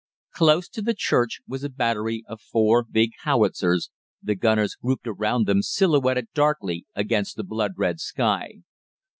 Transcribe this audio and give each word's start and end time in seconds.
"Close 0.33 0.67
to 0.67 0.81
the 0.81 0.95
church 0.95 1.41
was 1.47 1.63
a 1.63 1.69
battery 1.69 2.23
of 2.27 2.41
four 2.41 2.83
big 2.83 3.11
howitzers, 3.21 3.91
the 4.19 4.33
gunners 4.33 4.73
grouped 4.73 5.05
around 5.05 5.45
them 5.45 5.61
silhouetted 5.61 6.27
darkly 6.33 6.87
against 6.95 7.35
the 7.35 7.43
blood 7.43 7.73
red 7.77 7.99
sky. 7.99 8.63